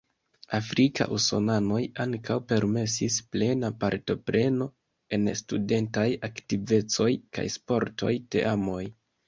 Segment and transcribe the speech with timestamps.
[0.59, 4.69] Afrika usonanoj ankaŭ permesis plena partopreno
[5.19, 8.83] en studentaj aktivecoj kaj sportoj teamoj.